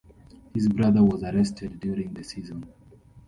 [0.55, 2.65] His brother was arrested during the season.